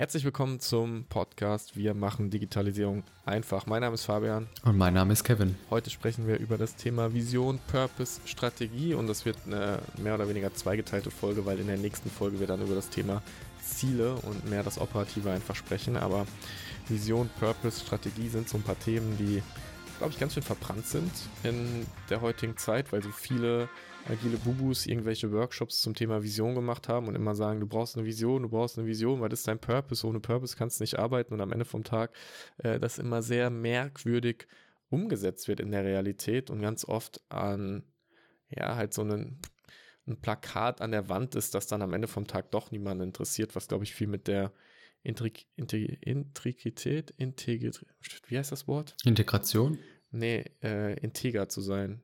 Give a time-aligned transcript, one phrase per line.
[0.00, 3.66] Herzlich willkommen zum Podcast Wir machen Digitalisierung einfach.
[3.66, 4.48] Mein Name ist Fabian.
[4.64, 5.56] Und mein Name ist Kevin.
[5.68, 10.26] Heute sprechen wir über das Thema Vision, Purpose, Strategie und das wird eine mehr oder
[10.26, 13.20] weniger zweigeteilte Folge, weil in der nächsten Folge wir dann über das Thema
[13.62, 15.98] Ziele und mehr das Operative einfach sprechen.
[15.98, 16.26] Aber
[16.88, 19.42] Vision, Purpose, Strategie sind so ein paar Themen, die,
[19.98, 21.12] glaube ich, ganz schön verbrannt sind
[21.42, 23.68] in der heutigen Zeit, weil so viele
[24.08, 28.06] agile Bubus irgendwelche Workshops zum Thema Vision gemacht haben und immer sagen, du brauchst eine
[28.06, 30.98] Vision, du brauchst eine Vision, weil das ist dein Purpose, ohne Purpose kannst du nicht
[30.98, 32.12] arbeiten und am Ende vom Tag
[32.58, 34.46] äh, das immer sehr merkwürdig
[34.88, 37.84] umgesetzt wird in der Realität und ganz oft an,
[38.48, 39.38] ja, halt so einen,
[40.06, 43.54] ein Plakat an der Wand ist, das dann am Ende vom Tag doch niemanden interessiert,
[43.54, 44.52] was glaube ich viel mit der
[45.02, 47.86] Intrig Intrig Integrität, Integrität,
[48.26, 48.96] wie heißt das Wort?
[49.04, 49.78] Integration?
[50.10, 52.02] Nee, äh, integer zu sein.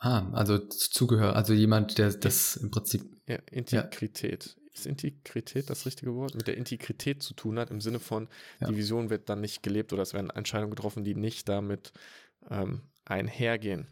[0.00, 3.04] Ah, also Zugehör, also jemand, der das im Prinzip.
[3.28, 4.56] Ja, Integrität.
[4.56, 4.62] Ja.
[4.72, 6.34] Ist Integrität das richtige Wort?
[6.34, 8.28] Mit der Integrität zu tun hat, im Sinne von,
[8.60, 8.68] ja.
[8.68, 11.92] die Vision wird dann nicht gelebt oder es werden Entscheidungen getroffen, die nicht damit
[12.48, 13.88] ähm, einhergehen.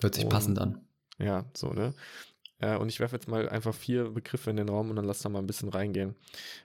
[0.00, 0.86] Hört sich und, passend an.
[1.18, 1.92] Ja, so, ne?
[2.58, 5.22] Äh, und ich werfe jetzt mal einfach vier Begriffe in den Raum und dann lass
[5.22, 6.14] da mal ein bisschen reingehen.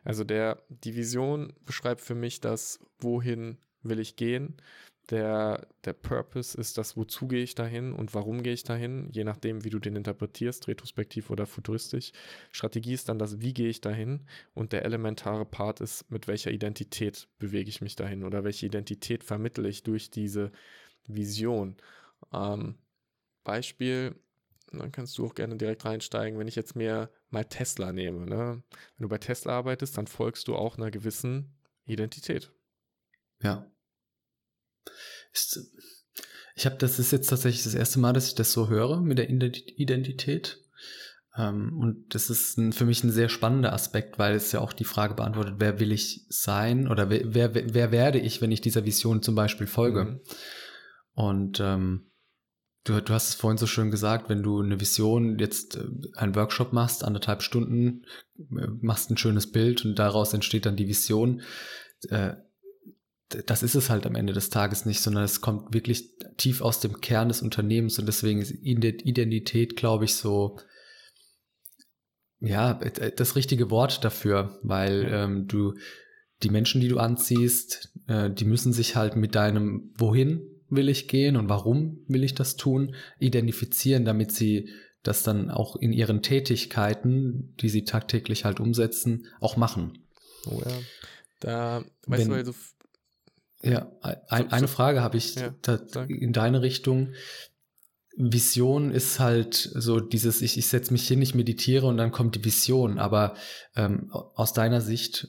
[0.03, 4.58] Also der, die Vision beschreibt für mich das, wohin will ich gehen.
[5.12, 9.26] Der, der Purpose ist das, wozu gehe ich dahin und warum gehe ich dahin, je
[9.26, 12.14] nachdem, wie du den interpretierst, retrospektiv oder futuristisch.
[12.50, 16.52] Strategie ist dann das, wie gehe ich dahin und der elementare Part ist, mit welcher
[16.52, 20.54] Identität bewege ich mich dahin oder welche Identität vermittle ich durch diese
[21.08, 21.76] Vision.
[22.32, 22.78] Ähm,
[23.44, 24.16] Beispiel,
[24.72, 28.26] dann kannst du auch gerne direkt reinsteigen, wenn ich jetzt mir mal Tesla nehme.
[28.26, 28.64] Ne?
[28.98, 32.54] Wenn du bei Tesla arbeitest, dann folgst du auch einer gewissen Identität.
[33.44, 33.70] Ja.
[35.33, 35.59] Ist,
[36.55, 39.17] ich habe, das ist jetzt tatsächlich das erste Mal, dass ich das so höre mit
[39.17, 40.59] der Identität.
[41.37, 44.73] Ähm, und das ist ein, für mich ein sehr spannender Aspekt, weil es ja auch
[44.73, 48.61] die Frage beantwortet, wer will ich sein oder wer, wer, wer werde ich, wenn ich
[48.61, 50.05] dieser Vision zum Beispiel folge.
[50.05, 50.19] Mhm.
[51.13, 52.11] Und ähm,
[52.83, 56.36] du, du hast es vorhin so schön gesagt, wenn du eine Vision jetzt äh, einen
[56.36, 58.05] Workshop machst, anderthalb Stunden,
[58.37, 61.41] äh, machst ein schönes Bild und daraus entsteht dann die Vision.
[62.09, 62.33] Äh,
[63.45, 66.80] das ist es halt am Ende des Tages nicht, sondern es kommt wirklich tief aus
[66.80, 70.58] dem Kern des Unternehmens und deswegen ist Identität, glaube ich, so,
[72.39, 75.75] ja, das richtige Wort dafür, weil ähm, du
[76.43, 81.08] die Menschen, die du anziehst, äh, die müssen sich halt mit deinem Wohin will ich
[81.08, 84.70] gehen und warum will ich das tun, identifizieren, damit sie
[85.03, 89.99] das dann auch in ihren Tätigkeiten, die sie tagtäglich halt umsetzen, auch machen.
[90.45, 90.71] Oh ja.
[91.39, 92.53] Da, weißt Wenn, du, also
[93.64, 95.54] ja, ein, eine Frage habe ich ja,
[96.08, 97.14] in deine Richtung.
[98.17, 102.36] Vision ist halt so dieses, ich, ich setze mich hin, ich meditiere und dann kommt
[102.36, 103.00] die Vision.
[103.00, 103.36] Aber
[103.76, 105.27] ähm, aus deiner Sicht,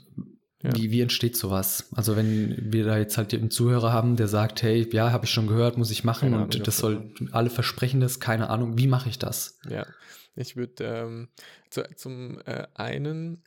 [0.63, 0.75] ja.
[0.75, 1.89] wie, wie entsteht sowas?
[1.93, 5.31] Also wenn wir da jetzt halt einen Zuhörer haben, der sagt, hey, ja, habe ich
[5.31, 8.79] schon gehört, muss ich machen keine und Ahnung, das soll, alle versprechen das, keine Ahnung,
[8.79, 9.59] wie mache ich das?
[9.69, 9.87] Ja,
[10.35, 11.29] ich würde ähm,
[11.71, 13.43] zu, zum äh, einen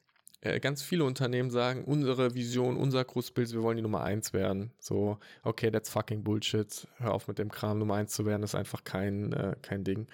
[0.46, 4.72] äh, ganz viele Unternehmen sagen, unsere Vision, unser Großbild, wir wollen die Nummer eins werden.
[4.80, 6.88] So, okay, that's fucking Bullshit.
[6.98, 10.08] Hör auf mit dem Kram, Nummer eins zu werden, ist einfach kein, äh, kein Ding.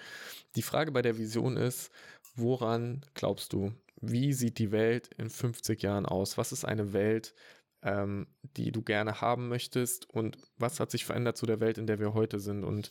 [0.56, 1.90] Die Frage bei der Vision ist,
[2.34, 3.72] woran glaubst du?
[4.00, 6.38] Wie sieht die Welt in 50 Jahren aus?
[6.38, 7.34] Was ist eine Welt,
[7.82, 8.26] ähm,
[8.56, 11.98] die du gerne haben möchtest und was hat sich verändert zu der Welt, in der
[11.98, 12.90] wir heute sind und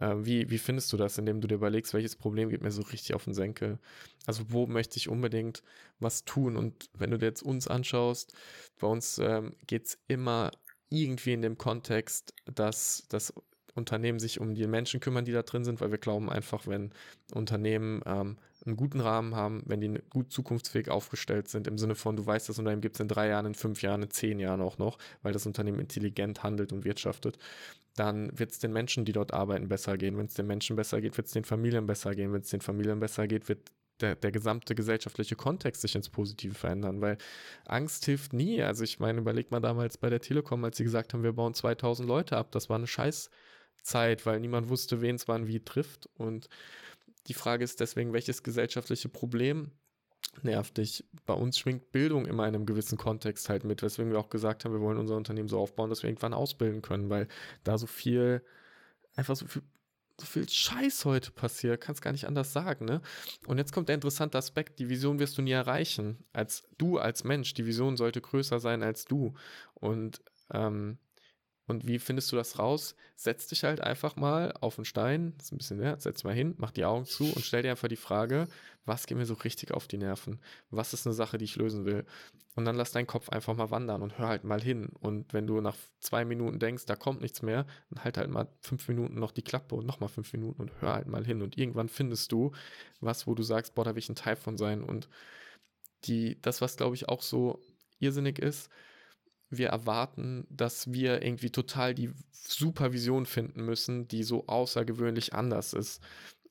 [0.00, 2.82] äh, wie, wie findest du das, indem du dir überlegst, welches Problem geht mir so
[2.82, 3.78] richtig auf den Senkel?
[4.26, 5.62] Also wo möchte ich unbedingt
[5.98, 8.34] was tun und wenn du dir jetzt uns anschaust,
[8.78, 10.50] bei uns ähm, geht es immer
[10.90, 13.32] irgendwie in dem Kontext, dass das
[13.74, 16.92] Unternehmen sich um die Menschen kümmern, die da drin sind, weil wir glauben einfach, wenn
[17.32, 18.36] Unternehmen ähm,
[18.66, 22.48] einen guten Rahmen haben, wenn die gut zukunftsfähig aufgestellt sind, im Sinne von, du weißt,
[22.48, 24.98] das Unternehmen gibt es in drei Jahren, in fünf Jahren, in zehn Jahren auch noch,
[25.22, 27.38] weil das Unternehmen intelligent handelt und wirtschaftet,
[27.96, 30.16] dann wird es den Menschen, die dort arbeiten, besser gehen.
[30.16, 32.32] Wenn es den Menschen besser geht, wird es den Familien besser gehen.
[32.32, 33.70] Wenn es den Familien besser geht, wird
[34.00, 37.18] der, der gesamte gesellschaftliche Kontext sich ins Positive verändern, weil
[37.66, 38.62] Angst hilft nie.
[38.62, 41.54] Also ich meine, überleg mal damals bei der Telekom, als sie gesagt haben, wir bauen
[41.54, 42.86] 2000 Leute ab, das war eine
[43.80, 46.48] Scheißzeit, weil niemand wusste, wen es wann wie trifft und
[47.26, 49.72] die Frage ist deswegen, welches gesellschaftliche Problem
[50.42, 51.04] nervt dich?
[51.26, 54.64] Bei uns schwingt Bildung immer in einem gewissen Kontext halt mit, weswegen wir auch gesagt
[54.64, 57.28] haben, wir wollen unser Unternehmen so aufbauen, dass wir irgendwann ausbilden können, weil
[57.62, 58.42] da so viel,
[59.16, 59.62] einfach so viel
[60.18, 63.00] so viel Scheiß heute passiert, kannst gar nicht anders sagen, ne?
[63.46, 66.24] Und jetzt kommt der interessante Aspekt, die Vision wirst du nie erreichen.
[66.34, 69.32] Als du, als Mensch, die Vision sollte größer sein als du.
[69.72, 70.20] Und
[70.52, 70.98] ähm,
[71.66, 72.96] Und wie findest du das raus?
[73.14, 76.34] Setz dich halt einfach mal auf einen Stein, das ist ein bisschen näher, setz mal
[76.34, 78.48] hin, mach die Augen zu und stell dir einfach die Frage,
[78.84, 80.40] was geht mir so richtig auf die Nerven?
[80.70, 82.04] Was ist eine Sache, die ich lösen will?
[82.56, 84.88] Und dann lass deinen Kopf einfach mal wandern und hör halt mal hin.
[85.00, 88.48] Und wenn du nach zwei Minuten denkst, da kommt nichts mehr, dann halt halt mal
[88.60, 91.42] fünf Minuten noch die Klappe und nochmal fünf Minuten und hör halt mal hin.
[91.42, 92.52] Und irgendwann findest du
[93.00, 94.82] was, wo du sagst, boah, da will ich ein Teil von sein.
[94.82, 95.08] Und
[96.04, 97.60] die, das, was glaube ich auch so
[98.00, 98.70] irrsinnig ist,
[99.50, 106.00] wir erwarten, dass wir irgendwie total die Supervision finden müssen, die so außergewöhnlich anders ist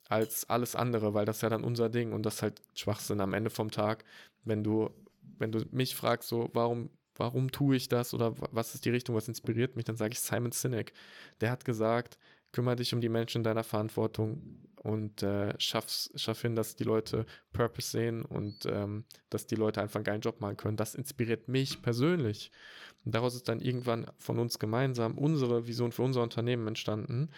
[0.10, 3.22] als alles andere, weil das ist ja dann unser Ding und das ist halt Schwachsinn
[3.22, 4.04] am Ende vom Tag,
[4.44, 4.90] wenn du,
[5.38, 9.16] wenn du mich fragst, so, warum, warum tue ich das oder was ist die Richtung,
[9.16, 10.94] was inspiriert mich, dann sage ich Simon Sinek.
[11.42, 12.18] Der hat gesagt,
[12.52, 16.86] kümmere dich um die Menschen in deiner Verantwortung und äh, schaff's, schaff hin, dass die
[16.86, 20.78] Leute Purpose sehen und ähm, dass die Leute einfach einen geilen Job machen können.
[20.78, 22.52] Das inspiriert mich persönlich.
[23.06, 27.30] Und daraus ist dann irgendwann von uns gemeinsam unsere Vision für unser Unternehmen entstanden.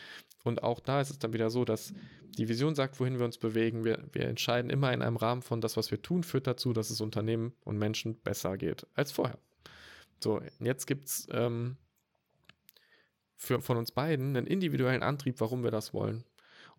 [0.44, 1.94] Und auch da ist es dann wieder so, dass
[2.38, 3.84] die Vision sagt, wohin wir uns bewegen.
[3.84, 6.90] Wir, wir entscheiden immer in einem Rahmen von das, was wir tun, führt dazu, dass
[6.90, 9.38] es Unternehmen und Menschen besser geht als vorher.
[10.20, 11.78] So, jetzt gibt es ähm,
[13.38, 16.24] von uns beiden einen individuellen Antrieb, warum wir das wollen.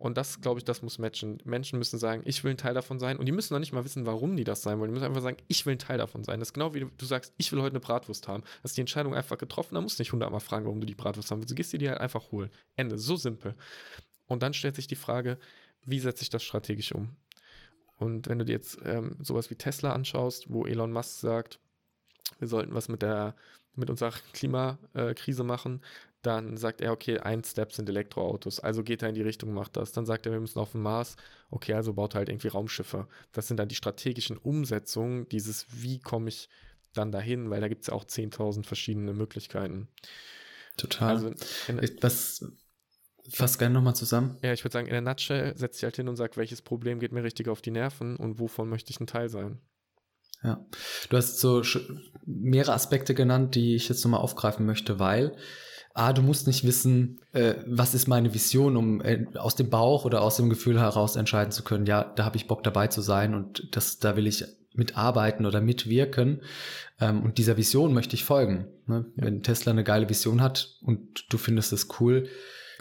[0.03, 1.39] Und das, glaube ich, das muss matchen.
[1.45, 3.19] Menschen müssen sagen, ich will ein Teil davon sein.
[3.19, 4.91] Und die müssen noch nicht mal wissen, warum die das sein wollen.
[4.91, 6.41] Die müssen einfach sagen, ich will ein Teil davon sein.
[6.41, 8.43] Das ist genau wie du sagst, ich will heute eine Bratwurst haben.
[8.63, 9.77] Das ist die Entscheidung einfach getroffen.
[9.77, 11.53] Da musst du nicht hundertmal fragen, warum du die Bratwurst haben willst.
[11.53, 12.51] Du gehst dir die halt einfach holen.
[12.75, 12.99] Ende.
[12.99, 13.55] So simpel.
[14.27, 15.39] Und dann stellt sich die Frage,
[15.85, 17.15] wie setze ich das strategisch um?
[17.99, 21.61] Und wenn du dir jetzt ähm, sowas wie Tesla anschaust, wo Elon Musk sagt,
[22.41, 23.37] wir sollten was mit der
[23.75, 25.81] mit unserer Klimakrise machen,
[26.23, 29.77] dann sagt er, okay, ein Step sind Elektroautos, also geht er in die Richtung, macht
[29.77, 29.93] das.
[29.93, 31.17] Dann sagt er, wir müssen auf den Mars,
[31.51, 33.09] okay, also baut er halt irgendwie Raumschiffe.
[33.33, 36.49] Das sind dann die strategischen Umsetzungen, dieses, wie komme ich
[36.95, 39.89] dann dahin, weil da gibt es ja auch 10.000 verschiedene Möglichkeiten.
[40.77, 41.17] Total.
[41.17, 41.29] Also,
[41.69, 42.45] in, Was,
[43.29, 44.39] fass gerne nochmal zusammen.
[44.43, 47.01] Ja, ich würde sagen, in der Nutshell setzt sich halt hin und sagt, welches Problem
[47.01, 49.61] geht mir richtig auf die Nerven und wovon möchte ich ein Teil sein.
[50.43, 50.65] Ja,
[51.09, 51.63] du hast so
[52.27, 55.37] mehrere Aspekte genannt, die ich jetzt nochmal aufgreifen möchte, weil
[55.95, 60.05] ah, du musst nicht wissen, äh, was ist meine Vision, um äh, aus dem Bauch
[60.05, 63.01] oder aus dem Gefühl heraus entscheiden zu können, ja, da habe ich Bock dabei zu
[63.01, 64.45] sein und das, da will ich
[64.75, 66.41] mitarbeiten oder mitwirken
[67.01, 68.69] ähm, und dieser Vision möchte ich folgen.
[68.87, 69.05] Ne?
[69.17, 69.25] Ja.
[69.25, 72.29] Wenn Tesla eine geile Vision hat und du findest es cool,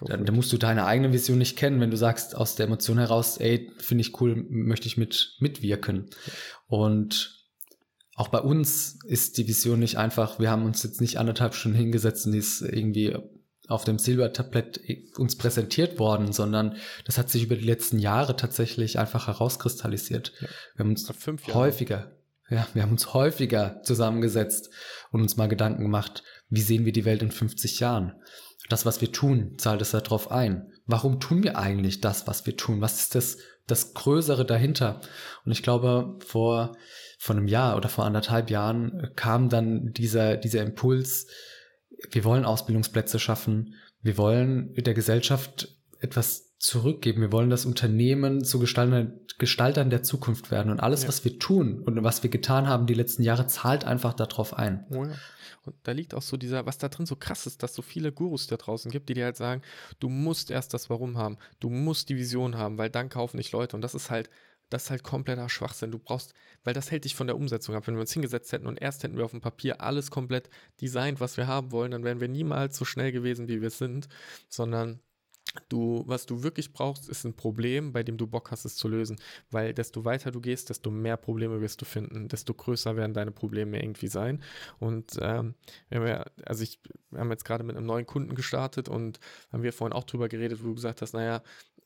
[0.04, 2.98] dann, dann, musst du deine eigene Vision nicht kennen, wenn du sagst aus der Emotion
[2.98, 6.08] heraus, ey, finde ich cool, möchte ich mit mitwirken.
[6.68, 7.41] Und
[8.16, 11.78] auch bei uns ist die Vision nicht einfach, wir haben uns jetzt nicht anderthalb Stunden
[11.78, 13.16] hingesetzt und die ist irgendwie
[13.68, 14.82] auf dem Silbertablett
[15.18, 16.76] uns präsentiert worden, sondern
[17.06, 20.34] das hat sich über die letzten Jahre tatsächlich einfach herauskristallisiert.
[20.42, 20.48] Ja.
[20.76, 21.10] Wir haben uns
[21.54, 22.12] häufiger,
[22.50, 24.70] ja, wir haben uns häufiger zusammengesetzt
[25.12, 28.14] und uns mal Gedanken gemacht, wie sehen wir die Welt in 50 Jahren?
[28.68, 30.72] Das, was wir tun, zahlt es darauf ein.
[30.86, 32.82] Warum tun wir eigentlich das, was wir tun?
[32.82, 33.38] Was ist das,
[33.68, 35.02] das Größere dahinter?
[35.46, 36.76] Und ich glaube, vor
[37.22, 41.28] vor einem Jahr oder vor anderthalb Jahren äh, kam dann dieser, dieser Impuls,
[42.10, 48.58] wir wollen Ausbildungsplätze schaffen, wir wollen der Gesellschaft etwas zurückgeben, wir wollen das Unternehmen zu
[48.58, 51.10] Gestaltern, Gestaltern der Zukunft werden und alles, ja.
[51.10, 54.88] was wir tun und was wir getan haben die letzten Jahre, zahlt einfach darauf ein.
[54.90, 55.14] Oh ja.
[55.64, 58.12] Und da liegt auch so dieser, was da drin so krass ist, dass so viele
[58.12, 59.62] Gurus da draußen gibt, die dir halt sagen,
[60.00, 63.52] du musst erst das Warum haben, du musst die Vision haben, weil dann kaufen nicht
[63.52, 63.76] Leute.
[63.76, 64.32] Und das ist halt
[64.72, 65.92] das ist halt kompletter Schwachsinn.
[65.92, 66.34] Du brauchst,
[66.64, 67.86] weil das hält dich von der Umsetzung ab.
[67.88, 71.20] Wenn wir uns hingesetzt hätten und erst hätten wir auf dem Papier alles komplett designt,
[71.20, 74.08] was wir haben wollen, dann wären wir niemals so schnell gewesen, wie wir sind,
[74.48, 75.02] sondern
[75.70, 78.88] du, was du wirklich brauchst, ist ein Problem, bei dem du Bock hast, es zu
[78.88, 79.20] lösen.
[79.50, 83.32] Weil desto weiter du gehst, desto mehr Probleme wirst du finden, desto größer werden deine
[83.32, 84.42] Probleme irgendwie sein.
[84.80, 85.56] Und ähm,
[85.90, 89.20] wir, also ich, wir haben jetzt gerade mit einem neuen Kunden gestartet und
[89.52, 91.42] haben wir vorhin auch drüber geredet, wo du gesagt hast, naja,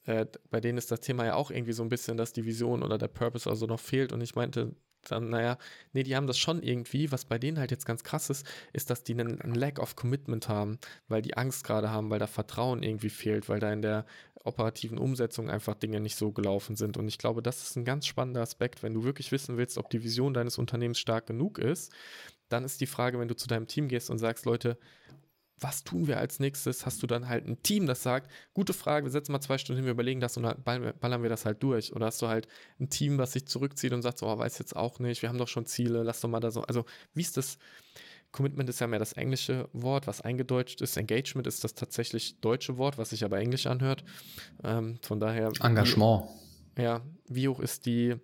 [0.06, 2.84] äh, bei denen ist das Thema ja auch irgendwie so ein bisschen, dass die Vision
[2.84, 4.14] oder der Purpose also noch fehlt.
[4.14, 4.76] Und ich meinte
[5.12, 5.58] dann, naja,
[5.94, 7.12] nee, die haben das schon irgendwie.
[7.12, 9.96] Was bei denen halt jetzt ganz krass ist, ist, dass die einen, einen Lack of
[9.96, 13.82] Commitment haben, weil die Angst gerade haben, weil da Vertrauen irgendwie fehlt, weil da in
[13.82, 14.06] der
[14.44, 16.98] operativen Umsetzung einfach Dinge nicht so gelaufen sind.
[16.98, 19.90] Und ich glaube, das ist ein ganz spannender Aspekt, wenn du wirklich wissen willst, ob
[19.90, 21.92] die Vision deines Unternehmens stark genug ist.
[22.50, 24.78] Dann ist die Frage, wenn du zu deinem Team gehst und sagst, Leute,
[25.60, 26.86] was tun wir als nächstes?
[26.86, 29.78] Hast du dann halt ein Team, das sagt, gute Frage, wir setzen mal zwei Stunden
[29.78, 31.94] hin, wir überlegen das und dann ballern wir das halt durch.
[31.96, 32.48] Oder hast du halt
[32.80, 35.38] ein Team, was sich zurückzieht und sagt, so, oh, weiß jetzt auch nicht, wir haben
[35.38, 36.62] doch schon Ziele, lass doch mal da so.
[36.64, 37.58] Also, wie ist das?
[38.32, 40.98] Commitment ist ja mehr das englische Wort, was eingedeutscht ist.
[40.98, 44.04] Engagement ist das tatsächlich deutsche Wort, was sich aber englisch anhört.
[44.62, 45.54] Ähm, von daher.
[45.62, 46.26] Engagement.
[46.76, 48.18] Wie, ja, wie hoch ist die,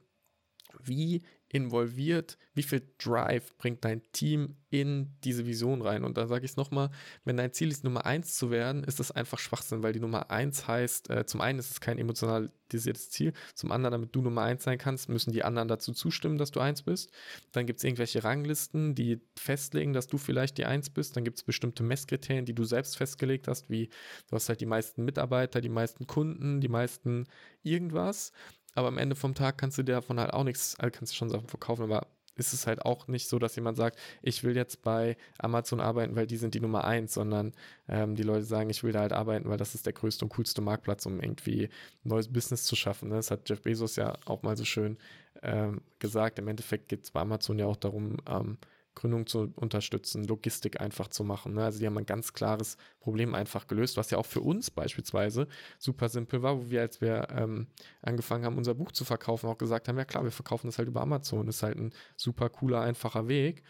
[0.84, 6.06] wie involviert, wie viel Drive bringt dein Team in diese Vision rein.
[6.06, 6.92] Und da sage ich es nochmal,
[7.26, 10.32] wenn dein Ziel ist, Nummer eins zu werden, ist das einfach Schwachsinn, weil die Nummer
[10.32, 14.44] eins heißt, äh, zum einen ist es kein emotionalisiertes Ziel, zum anderen, damit du Nummer
[14.44, 17.12] eins sein kannst, müssen die anderen dazu zustimmen, dass du eins bist.
[17.52, 21.18] Dann gibt es irgendwelche Ranglisten, die festlegen, dass du vielleicht die eins bist.
[21.18, 23.90] Dann gibt es bestimmte Messkriterien, die du selbst festgelegt hast, wie
[24.30, 27.26] du hast halt die meisten Mitarbeiter, die meisten Kunden, die meisten
[27.62, 28.32] irgendwas.
[28.74, 31.18] Aber am Ende vom Tag kannst du dir davon halt auch nichts, also kannst du
[31.18, 34.56] schon Sachen verkaufen, aber ist es halt auch nicht so, dass jemand sagt, ich will
[34.56, 37.54] jetzt bei Amazon arbeiten, weil die sind die Nummer eins, sondern
[37.88, 40.30] ähm, die Leute sagen, ich will da halt arbeiten, weil das ist der größte und
[40.30, 41.70] coolste Marktplatz, um irgendwie
[42.04, 43.10] neues Business zu schaffen.
[43.10, 43.16] Ne?
[43.16, 44.98] Das hat Jeff Bezos ja auch mal so schön
[45.44, 46.40] ähm, gesagt.
[46.40, 48.58] Im Endeffekt geht es bei Amazon ja auch darum, ähm,
[48.96, 51.54] Gründung zu unterstützen, Logistik einfach zu machen.
[51.54, 51.64] Ne?
[51.64, 55.48] Also die haben ein ganz klares Problem einfach gelöst, was ja auch für uns beispielsweise
[55.80, 57.68] super simpel war, wo wir, als wir ähm,
[58.02, 60.88] angefangen haben, unser Buch zu verkaufen, auch gesagt haben, ja klar, wir verkaufen das halt
[60.88, 61.46] über Amazon.
[61.46, 63.64] Das ist halt ein super cooler, einfacher Weg.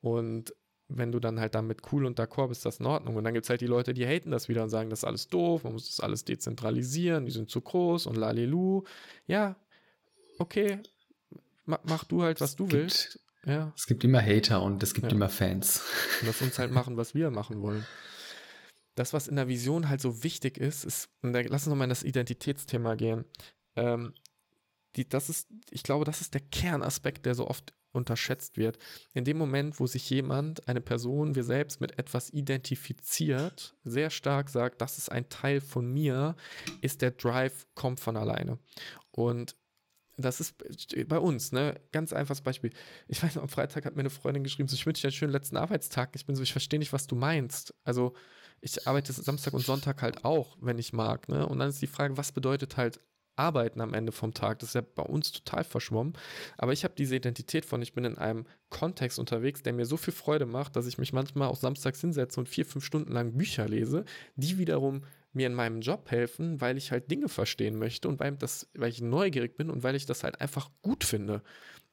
[0.00, 0.52] Und
[0.88, 3.16] wenn du dann halt damit cool und d'accord bist, ist das in Ordnung.
[3.16, 5.04] Und dann gibt es halt die Leute, die haten das wieder und sagen, das ist
[5.04, 8.84] alles doof, man muss das alles dezentralisieren, die sind zu groß und lalelu.
[9.26, 9.56] Ja,
[10.38, 10.80] okay,
[11.64, 13.20] mach du halt, was du willst.
[13.44, 13.72] Ja.
[13.76, 15.16] Es gibt immer Hater und es gibt ja.
[15.16, 15.82] immer Fans.
[16.20, 17.86] Und lass uns halt machen, was wir machen wollen.
[18.94, 21.84] Das, was in der Vision halt so wichtig ist, ist, und da, lass uns nochmal
[21.84, 23.24] in das Identitätsthema gehen.
[23.76, 24.14] Ähm,
[24.96, 28.78] die, das ist, ich glaube, das ist der Kernaspekt, der so oft unterschätzt wird.
[29.14, 34.48] In dem Moment, wo sich jemand, eine Person, wir selbst mit etwas identifiziert, sehr stark
[34.48, 36.36] sagt, das ist ein Teil von mir,
[36.80, 38.58] ist der Drive, kommt von alleine.
[39.10, 39.56] Und
[40.16, 40.54] das ist
[41.08, 41.78] bei uns, ne?
[41.92, 42.70] Ganz einfaches Beispiel.
[43.08, 45.32] Ich weiß am Freitag hat mir eine Freundin geschrieben, so, ich wünsche dir einen schönen
[45.32, 46.10] letzten Arbeitstag.
[46.14, 47.74] Ich bin so, ich verstehe nicht, was du meinst.
[47.84, 48.14] Also,
[48.60, 51.46] ich arbeite Samstag und Sonntag halt auch, wenn ich mag, ne?
[51.46, 53.00] Und dann ist die Frage, was bedeutet halt
[53.36, 54.58] Arbeiten am Ende vom Tag?
[54.60, 56.14] Das ist ja bei uns total verschwommen.
[56.56, 59.98] Aber ich habe diese Identität von, ich bin in einem Kontext unterwegs, der mir so
[59.98, 63.34] viel Freude macht, dass ich mich manchmal auch samstags hinsetze und vier, fünf Stunden lang
[63.36, 64.04] Bücher lese,
[64.36, 65.02] die wiederum
[65.36, 68.90] mir in meinem Job helfen, weil ich halt Dinge verstehen möchte und weil, das, weil
[68.90, 71.42] ich neugierig bin und weil ich das halt einfach gut finde.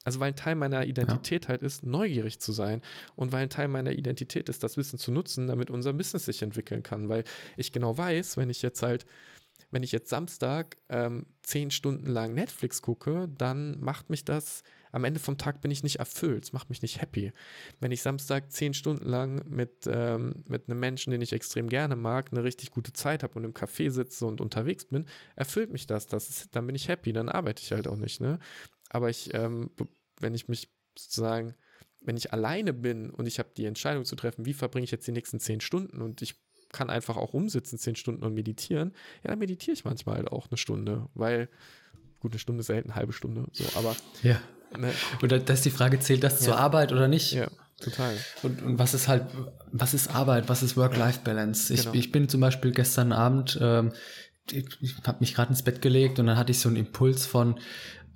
[0.02, 1.48] Also weil ein Teil meiner Identität ja.
[1.50, 2.82] halt ist, neugierig zu sein
[3.16, 6.42] und weil ein Teil meiner Identität ist, das Wissen zu nutzen, damit unser Business sich
[6.42, 7.08] entwickeln kann.
[7.08, 7.24] Weil
[7.56, 9.06] ich genau weiß, wenn ich jetzt halt
[9.70, 14.62] wenn ich jetzt Samstag ähm, zehn Stunden lang Netflix gucke, dann macht mich das,
[14.94, 17.32] am Ende vom Tag bin ich nicht erfüllt, es macht mich nicht happy.
[17.80, 21.96] Wenn ich Samstag zehn Stunden lang mit, ähm, mit einem Menschen, den ich extrem gerne
[21.96, 25.86] mag, eine richtig gute Zeit habe und im Café sitze und unterwegs bin, erfüllt mich
[25.86, 28.20] das, das ist, dann bin ich happy, dann arbeite ich halt auch nicht.
[28.20, 28.38] Ne?
[28.90, 29.70] Aber ich, ähm,
[30.20, 31.54] wenn ich mich sozusagen
[32.06, 35.06] wenn ich alleine bin und ich habe die Entscheidung zu treffen, wie verbringe ich jetzt
[35.06, 36.36] die nächsten zehn Stunden und ich
[36.70, 40.50] kann einfach auch rumsitzen zehn Stunden und meditieren, ja, dann meditiere ich manchmal halt auch
[40.50, 41.48] eine Stunde, weil,
[42.20, 43.96] gut, eine Stunde selten, eine halbe Stunde, so, aber.
[44.22, 44.40] Ja.
[44.76, 44.92] Ne,
[45.22, 46.46] und da ist die Frage, zählt das ja.
[46.46, 47.32] zur Arbeit oder nicht?
[47.32, 47.48] Ja,
[47.80, 48.14] total.
[48.42, 49.24] Und, und was ist halt,
[49.70, 51.72] was ist Arbeit, was ist Work-Life-Balance?
[51.72, 51.94] Ich, genau.
[51.94, 53.92] ich bin zum Beispiel gestern Abend, ähm,
[54.50, 57.24] ich, ich habe mich gerade ins Bett gelegt und dann hatte ich so einen Impuls
[57.24, 57.60] von,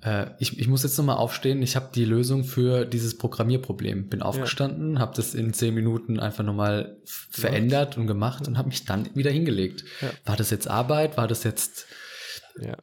[0.01, 1.61] äh, ich, ich muss jetzt nochmal aufstehen.
[1.61, 4.09] Ich habe die Lösung für dieses Programmierproblem.
[4.09, 4.99] Bin aufgestanden, ja.
[4.99, 9.31] habe das in zehn Minuten einfach nochmal verändert und gemacht und habe mich dann wieder
[9.31, 9.85] hingelegt.
[10.01, 10.09] Ja.
[10.25, 11.17] War das jetzt Arbeit?
[11.17, 11.85] War das jetzt...
[12.61, 12.77] Ja.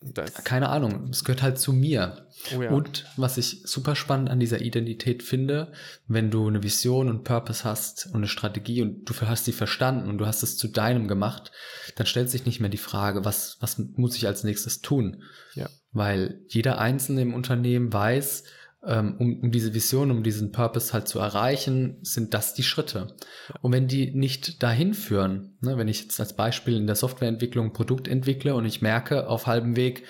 [0.00, 1.08] Das Keine Ahnung.
[1.10, 2.28] Es gehört halt zu mir.
[2.56, 2.70] Oh ja.
[2.70, 5.72] Und was ich super spannend an dieser Identität finde,
[6.06, 10.08] wenn du eine Vision und Purpose hast und eine Strategie und du hast sie verstanden
[10.08, 11.52] und du hast es zu deinem gemacht,
[11.96, 15.22] dann stellt sich nicht mehr die Frage, was, was muss ich als nächstes tun?
[15.54, 15.68] Ja.
[15.92, 18.44] Weil jeder Einzelne im Unternehmen weiß,
[18.86, 23.14] um, um diese Vision, um diesen Purpose halt zu erreichen, sind das die Schritte.
[23.62, 27.66] Und wenn die nicht dahin führen, ne, wenn ich jetzt als Beispiel in der Softwareentwicklung
[27.66, 30.04] ein Produkt entwickle und ich merke auf halbem Weg,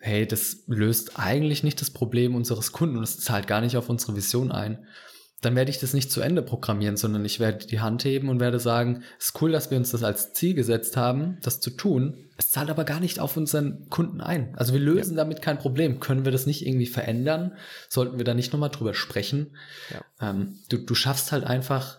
[0.00, 3.88] hey, das löst eigentlich nicht das Problem unseres Kunden und es zahlt gar nicht auf
[3.88, 4.86] unsere Vision ein,
[5.44, 8.40] dann werde ich das nicht zu Ende programmieren, sondern ich werde die Hand heben und
[8.40, 11.70] werde sagen, es ist cool, dass wir uns das als Ziel gesetzt haben, das zu
[11.70, 12.16] tun.
[12.36, 14.54] Es zahlt aber gar nicht auf unseren Kunden ein.
[14.56, 15.24] Also wir lösen ja.
[15.24, 16.00] damit kein Problem.
[16.00, 17.56] Können wir das nicht irgendwie verändern?
[17.88, 19.56] Sollten wir da nicht nochmal drüber sprechen?
[19.90, 20.30] Ja.
[20.30, 21.98] Ähm, du, du schaffst halt einfach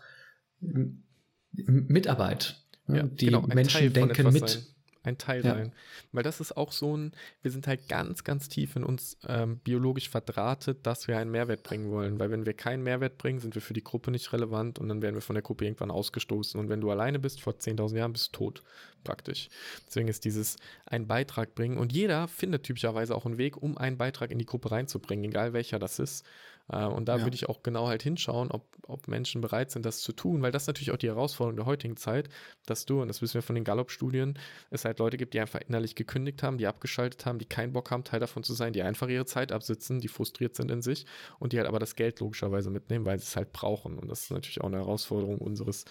[1.52, 2.64] Mitarbeit.
[2.88, 4.50] Ja, die genau, Menschen denken mit.
[4.50, 4.75] Sein
[5.06, 5.54] ein Teil ja.
[5.54, 5.74] sein.
[6.12, 9.60] Weil das ist auch so ein, wir sind halt ganz, ganz tief in uns ähm,
[9.60, 12.20] biologisch verdrahtet, dass wir einen Mehrwert bringen wollen.
[12.20, 15.02] Weil wenn wir keinen Mehrwert bringen, sind wir für die Gruppe nicht relevant und dann
[15.02, 16.60] werden wir von der Gruppe irgendwann ausgestoßen.
[16.60, 18.64] Und wenn du alleine bist, vor 10.000 Jahren, bist du tot,
[19.06, 19.48] praktisch.
[19.88, 23.98] Deswegen ist dieses einen Beitrag bringen und jeder findet typischerweise auch einen Weg, um einen
[23.98, 26.26] Beitrag in die Gruppe reinzubringen, egal welcher das ist.
[26.70, 27.24] Äh, und da ja.
[27.24, 30.52] würde ich auch genau halt hinschauen, ob, ob Menschen bereit sind, das zu tun, weil
[30.52, 32.30] das ist natürlich auch die Herausforderung der heutigen Zeit,
[32.66, 34.38] dass du, und das wissen wir von den Gallup-Studien,
[34.70, 37.92] es halt Leute gibt, die einfach innerlich gekündigt haben, die abgeschaltet haben, die keinen Bock
[37.92, 41.06] haben, Teil davon zu sein, die einfach ihre Zeit absitzen, die frustriert sind in sich
[41.40, 43.98] und die halt aber das Geld logischerweise mitnehmen, weil sie es halt brauchen.
[44.00, 45.86] Und das ist natürlich auch eine Herausforderung unseres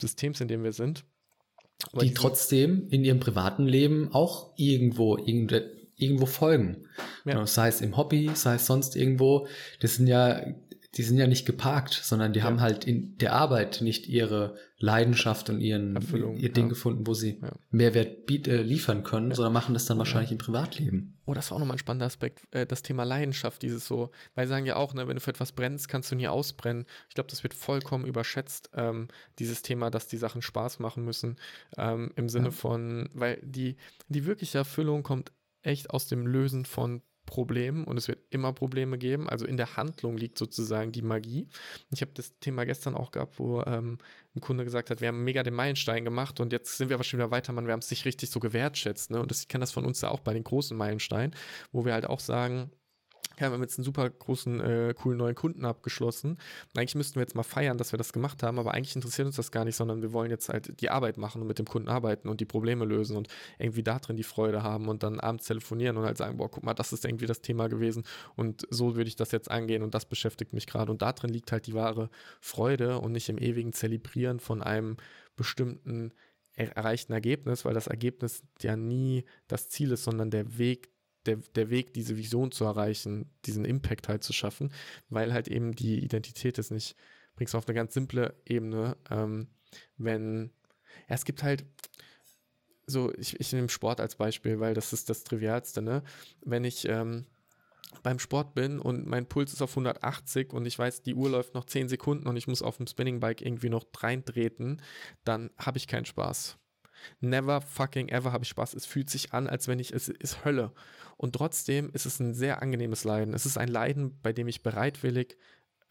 [0.00, 1.04] Systems, in dem wir sind.
[1.92, 6.86] Aber die trotzdem in ihrem privaten Leben auch irgendwo irgendwo folgen.
[7.24, 7.46] Ja.
[7.46, 9.46] Sei es im Hobby, sei es sonst irgendwo.
[9.80, 10.40] Das sind ja
[10.96, 12.46] die sind ja nicht geparkt, sondern die ja.
[12.46, 16.68] haben halt in der Arbeit nicht ihre Leidenschaft und ihren Erfüllung, ihr Ding ja.
[16.70, 17.52] gefunden, wo sie ja.
[17.70, 21.18] Mehrwert biet, äh, liefern können, sondern machen das dann wahrscheinlich im Privatleben.
[21.26, 24.46] Oh, das war auch nochmal ein spannender Aspekt, äh, das Thema Leidenschaft, dieses so, weil
[24.46, 26.86] sie sagen ja auch, ne, wenn du für etwas brennst, kannst du nie ausbrennen.
[27.08, 31.36] Ich glaube, das wird vollkommen überschätzt, ähm, dieses Thema, dass die Sachen Spaß machen müssen,
[31.76, 33.76] ähm, im Sinne von, weil die,
[34.08, 38.96] die wirkliche Erfüllung kommt echt aus dem Lösen von Problemen und es wird immer Probleme
[38.96, 39.28] geben.
[39.28, 41.48] Also in der Handlung liegt sozusagen die Magie.
[41.90, 43.98] Ich habe das Thema gestern auch gehabt, wo ähm,
[44.34, 47.04] ein Kunde gesagt hat, wir haben mega den Meilenstein gemacht und jetzt sind wir aber
[47.04, 49.10] schon wieder weiter, man, wir haben es nicht richtig so gewertschätzt.
[49.10, 49.20] Ne?
[49.20, 51.34] Und das, ich kenne das von uns ja auch bei den großen Meilensteinen,
[51.72, 52.70] wo wir halt auch sagen,
[53.38, 56.38] ja, wir haben jetzt einen super großen, äh, coolen neuen Kunden abgeschlossen.
[56.74, 59.36] eigentlich müssten wir jetzt mal feiern, dass wir das gemacht haben, aber eigentlich interessiert uns
[59.36, 61.88] das gar nicht, sondern wir wollen jetzt halt die Arbeit machen und mit dem Kunden
[61.88, 63.28] arbeiten und die Probleme lösen und
[63.58, 66.64] irgendwie da drin die Freude haben und dann abends telefonieren und halt sagen, boah, guck
[66.64, 68.04] mal, das ist irgendwie das Thema gewesen
[68.36, 70.90] und so würde ich das jetzt angehen und das beschäftigt mich gerade.
[70.90, 72.08] Und da drin liegt halt die wahre
[72.40, 74.96] Freude und nicht im ewigen Zelebrieren von einem
[75.36, 76.12] bestimmten
[76.54, 80.88] erreichten Ergebnis, weil das Ergebnis ja nie das Ziel ist, sondern der Weg
[81.26, 84.72] der, der Weg, diese Vision zu erreichen, diesen Impact halt zu schaffen,
[85.08, 86.96] weil halt eben die Identität ist nicht,
[87.36, 89.48] bringst du auf eine ganz simple Ebene, ähm,
[89.96, 90.50] wenn,
[91.08, 91.64] ja, es gibt halt,
[92.86, 96.02] so, ich, ich nehme Sport als Beispiel, weil das ist das Trivialste, ne?
[96.44, 97.26] Wenn ich ähm,
[98.02, 101.54] beim Sport bin und mein Puls ist auf 180 und ich weiß, die Uhr läuft
[101.54, 104.82] noch 10 Sekunden und ich muss auf dem Spinningbike irgendwie noch reintreten,
[105.24, 106.58] dann habe ich keinen Spaß.
[107.20, 108.74] Never fucking ever habe ich Spaß.
[108.74, 110.72] Es fühlt sich an, als wenn ich, es ist Hölle.
[111.16, 113.34] Und trotzdem ist es ein sehr angenehmes Leiden.
[113.34, 115.36] Es ist ein Leiden, bei dem ich bereitwillig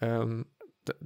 [0.01, 0.45] ähm,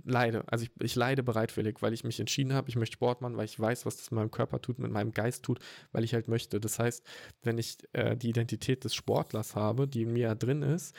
[0.03, 0.43] leide.
[0.47, 3.45] Also ich, ich leide bereitwillig, weil ich mich entschieden habe, ich möchte Sport machen, weil
[3.45, 5.59] ich weiß, was das mit meinem Körper tut, mit meinem Geist tut,
[5.91, 6.59] weil ich halt möchte.
[6.59, 7.05] Das heißt,
[7.43, 10.95] wenn ich äh, die Identität des Sportlers habe, die in mir drin ist,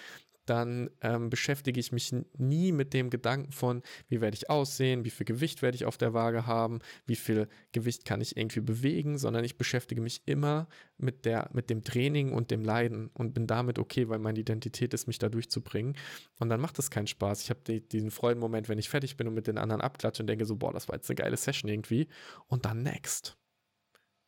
[0.47, 5.11] dann ähm, beschäftige ich mich nie mit dem Gedanken von, wie werde ich aussehen, wie
[5.11, 9.19] viel Gewicht werde ich auf der Waage haben, wie viel Gewicht kann ich irgendwie bewegen,
[9.19, 13.47] sondern ich beschäftige mich immer mit, der, mit dem Training und dem Leiden und bin
[13.47, 15.97] damit okay, weil meine Identität ist, mich da durchzubringen.
[16.39, 17.43] Und dann macht es keinen Spaß.
[17.43, 20.27] Ich habe die, diesen Freudenmoment, wenn ich fertig bin und mit den anderen abklatsche und
[20.27, 22.09] denke so, boah, das war jetzt eine geile Session irgendwie.
[22.47, 23.37] Und dann next.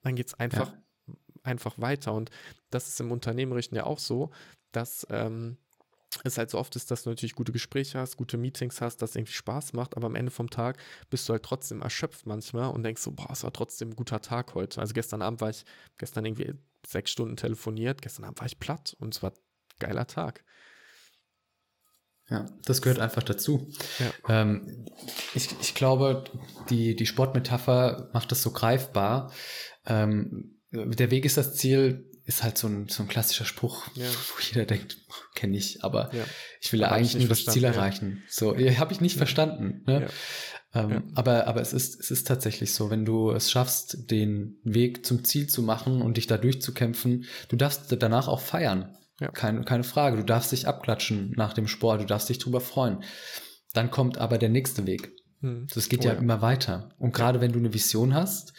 [0.02, 1.14] Dann geht es einfach, ja.
[1.42, 2.12] einfach weiter.
[2.12, 2.30] Und
[2.70, 4.30] das ist im Unternehmerischen ja auch so,
[4.72, 5.56] dass ähm,
[6.24, 9.16] es halt so oft ist, dass du natürlich gute Gespräche hast, gute Meetings hast, das
[9.16, 10.78] irgendwie Spaß macht, aber am Ende vom Tag
[11.10, 14.20] bist du halt trotzdem erschöpft manchmal und denkst so, boah, es war trotzdem ein guter
[14.20, 14.80] Tag heute.
[14.80, 15.64] Also gestern Abend war ich,
[15.98, 16.54] gestern irgendwie
[16.86, 19.38] sechs Stunden telefoniert, gestern Abend war ich platt und es war ein
[19.78, 20.44] geiler Tag.
[22.28, 23.70] Ja, das gehört einfach dazu.
[23.98, 24.42] Ja.
[24.42, 24.86] Ähm,
[25.34, 26.24] ich, ich glaube,
[26.70, 29.32] die, die Sportmetapher macht das so greifbar.
[29.84, 34.06] Ähm, der Weg ist das Ziel, ist halt so ein, so ein klassischer Spruch, ja.
[34.06, 34.98] wo jeder denkt,
[35.34, 36.24] kenne ich, aber ja.
[36.60, 38.22] ich will ja eigentlich nur das Ziel erreichen.
[38.28, 39.82] So, ja, habe ich nicht verstanden.
[39.86, 40.08] Ne?
[40.74, 45.04] Ähm, aber, aber es ist, es ist tatsächlich so, wenn du es schaffst, den Weg
[45.04, 48.96] zum Ziel zu machen und dich da durchzukämpfen, du darfst danach auch feiern.
[49.34, 50.16] Keine, keine Frage.
[50.16, 53.04] Du darfst dich abklatschen nach dem Sport, du darfst dich drüber freuen.
[53.72, 55.12] Dann kommt aber der nächste Weg.
[55.40, 55.66] Hm.
[55.72, 56.94] Das geht oh, ja, immer weiter.
[56.98, 58.52] Und gerade wenn du eine Vision hast,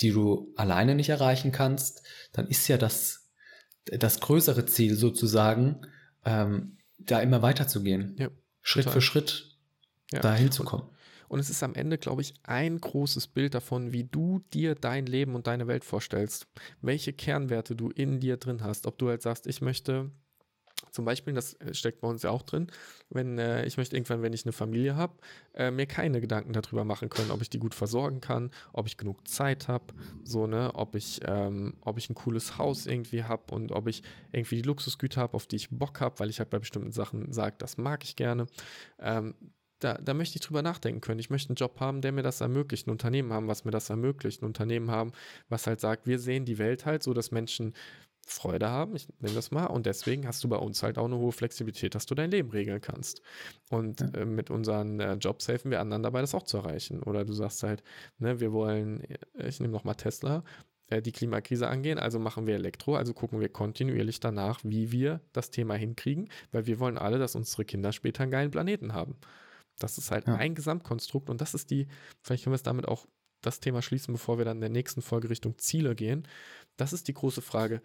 [0.00, 3.30] die du alleine nicht erreichen kannst, dann ist ja das,
[3.84, 5.86] das größere Ziel sozusagen,
[6.24, 8.16] ähm, da immer weiterzugehen.
[8.18, 8.28] Ja,
[8.62, 8.94] Schritt total.
[8.94, 9.56] für Schritt
[10.12, 10.20] ja.
[10.20, 10.88] dahin zu kommen.
[11.28, 15.04] Und es ist am Ende, glaube ich, ein großes Bild davon, wie du dir dein
[15.06, 16.46] Leben und deine Welt vorstellst.
[16.80, 18.86] Welche Kernwerte du in dir drin hast.
[18.86, 20.10] Ob du halt sagst, ich möchte
[20.90, 22.68] zum Beispiel, das äh, steckt bei uns ja auch drin,
[23.10, 25.14] wenn äh, ich möchte irgendwann, wenn ich eine Familie habe,
[25.54, 28.96] äh, mir keine Gedanken darüber machen können, ob ich die gut versorgen kann, ob ich
[28.96, 33.54] genug Zeit habe, so ne, ob ich, ähm, ob ich ein cooles Haus irgendwie habe
[33.54, 36.50] und ob ich irgendwie die Luxusgüter habe, auf die ich Bock habe, weil ich halt
[36.50, 38.46] bei bestimmten Sachen sage, das mag ich gerne.
[38.98, 39.34] Ähm,
[39.80, 41.20] da, da möchte ich drüber nachdenken können.
[41.20, 43.90] Ich möchte einen Job haben, der mir das ermöglicht, ein Unternehmen haben, was mir das
[43.90, 45.12] ermöglicht, ein Unternehmen haben,
[45.48, 47.74] was halt sagt, wir sehen die Welt halt so, dass Menschen
[48.30, 51.16] Freude haben, ich nehme das mal, und deswegen hast du bei uns halt auch eine
[51.16, 53.22] hohe Flexibilität, dass du dein Leben regeln kannst.
[53.70, 54.08] Und ja.
[54.08, 57.02] äh, mit unseren äh, Jobs helfen wir anderen dabei, das auch zu erreichen.
[57.02, 57.82] Oder du sagst halt,
[58.18, 59.02] ne, wir wollen,
[59.34, 60.44] ich nehme nochmal Tesla,
[60.88, 65.20] äh, die Klimakrise angehen, also machen wir Elektro, also gucken wir kontinuierlich danach, wie wir
[65.32, 69.16] das Thema hinkriegen, weil wir wollen alle, dass unsere Kinder später einen geilen Planeten haben.
[69.78, 70.34] Das ist halt ja.
[70.34, 71.86] ein Gesamtkonstrukt und das ist die,
[72.22, 73.06] vielleicht können wir es damit auch
[73.40, 76.26] das Thema schließen, bevor wir dann in der nächsten Folge Richtung Ziele gehen.
[76.76, 77.82] Das ist die große Frage,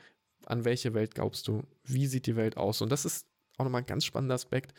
[0.50, 1.64] an welche Welt glaubst du?
[1.84, 2.82] Wie sieht die Welt aus?
[2.82, 3.28] Und das ist
[3.58, 4.74] auch nochmal ein ganz spannender Aspekt.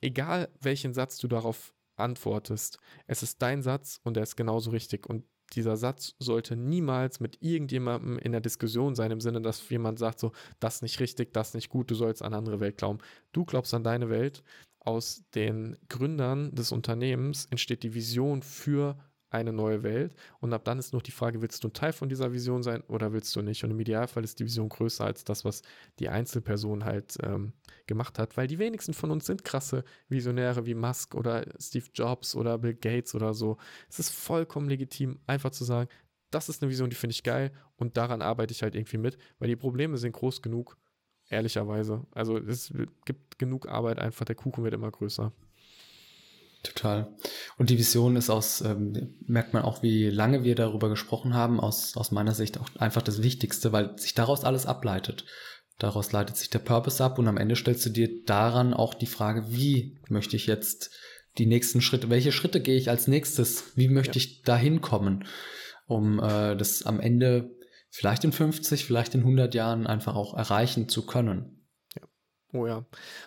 [0.00, 5.06] Egal welchen Satz du darauf antwortest, es ist dein Satz und er ist genauso richtig.
[5.06, 9.98] Und dieser Satz sollte niemals mit irgendjemandem in der Diskussion sein, im Sinne, dass jemand
[9.98, 12.98] sagt, so, das nicht richtig, das nicht gut, du sollst an andere Welt glauben.
[13.32, 14.42] Du glaubst an deine Welt.
[14.80, 18.98] Aus den Gründern des Unternehmens entsteht die Vision für
[19.30, 20.14] eine neue Welt.
[20.40, 22.82] Und ab dann ist noch die Frage, willst du ein Teil von dieser Vision sein
[22.88, 23.64] oder willst du nicht?
[23.64, 25.62] Und im Idealfall ist die Vision größer als das, was
[25.98, 27.52] die Einzelperson halt ähm,
[27.86, 32.34] gemacht hat, weil die wenigsten von uns sind krasse Visionäre wie Musk oder Steve Jobs
[32.34, 33.58] oder Bill Gates oder so.
[33.88, 35.88] Es ist vollkommen legitim, einfach zu sagen,
[36.30, 39.18] das ist eine Vision, die finde ich geil und daran arbeite ich halt irgendwie mit,
[39.38, 40.76] weil die Probleme sind groß genug,
[41.30, 42.06] ehrlicherweise.
[42.12, 42.72] Also es
[43.04, 45.32] gibt genug Arbeit, einfach der Kuchen wird immer größer.
[46.62, 47.14] Total.
[47.56, 51.60] Und die Vision ist aus, ähm, merkt man auch, wie lange wir darüber gesprochen haben,
[51.60, 55.24] aus, aus meiner Sicht auch einfach das Wichtigste, weil sich daraus alles ableitet.
[55.78, 59.06] Daraus leitet sich der Purpose ab und am Ende stellst du dir daran auch die
[59.06, 60.90] Frage, wie möchte ich jetzt
[61.38, 64.24] die nächsten Schritte, welche Schritte gehe ich als nächstes, wie möchte ja.
[64.24, 65.24] ich dahin kommen,
[65.86, 67.54] um äh, das am Ende
[67.90, 71.57] vielleicht in 50, vielleicht in 100 Jahren einfach auch erreichen zu können.
[72.52, 72.84] Oh ja.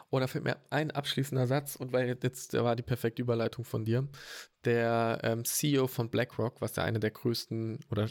[0.10, 3.66] Oder oh, fällt mir ein abschließender Satz, und weil jetzt da war die perfekte Überleitung
[3.66, 4.08] von dir.
[4.66, 8.08] Der ähm, CEO von BlackRock, was ja eine der größten oder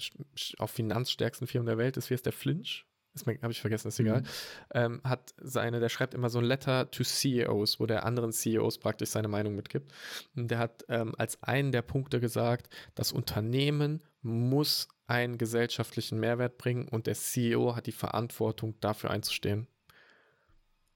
[0.59, 2.87] auch finanzstärksten Firmen der Welt ist, wie ist der Flinch?
[3.27, 4.21] Habe ich vergessen, ist egal.
[4.21, 4.27] Mhm.
[4.73, 8.79] Ähm, hat seine, der schreibt immer so ein Letter to CEOs, wo der anderen CEOs
[8.79, 9.93] praktisch seine Meinung mitgibt.
[10.37, 16.57] Und der hat ähm, als einen der Punkte gesagt, das Unternehmen muss einen gesellschaftlichen Mehrwert
[16.57, 19.67] bringen und der CEO hat die Verantwortung, dafür einzustehen.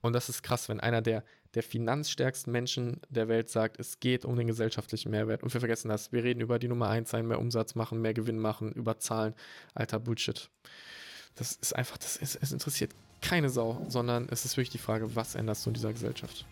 [0.04, 4.26] Und das ist krass, wenn einer der, der finanzstärksten Menschen der Welt sagt, es geht
[4.26, 5.42] um den gesellschaftlichen Mehrwert.
[5.42, 6.12] Und wir vergessen das.
[6.12, 9.32] Wir reden über die Nummer eins sein, mehr Umsatz machen, mehr Gewinn machen, über Zahlen.
[9.72, 10.50] Alter Bullshit.
[11.36, 12.90] Das ist einfach, das ist, es interessiert
[13.22, 16.44] keine Sau, sondern es ist wirklich die Frage, was änderst du in dieser Gesellschaft?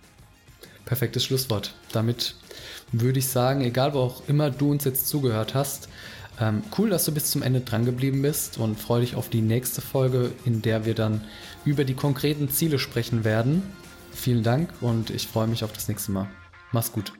[0.86, 1.74] Perfektes Schlusswort.
[1.92, 2.34] Damit
[2.90, 5.90] würde ich sagen, egal wo auch immer du uns jetzt zugehört hast,
[6.40, 9.42] ähm, cool, dass du bis zum Ende dran geblieben bist und freue dich auf die
[9.42, 11.22] nächste Folge, in der wir dann
[11.64, 13.62] über die konkreten Ziele sprechen werden.
[14.12, 16.28] Vielen Dank und ich freue mich auf das nächste Mal.
[16.72, 17.12] Mach's gut.